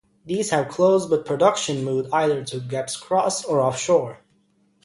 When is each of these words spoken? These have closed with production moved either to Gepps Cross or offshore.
These 0.25 0.49
have 0.49 0.67
closed 0.67 1.11
with 1.11 1.27
production 1.27 1.83
moved 1.85 2.09
either 2.11 2.43
to 2.43 2.57
Gepps 2.59 2.99
Cross 2.99 3.45
or 3.45 3.61
offshore. 3.61 4.17